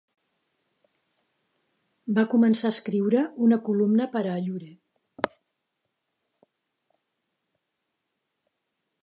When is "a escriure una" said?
2.71-3.59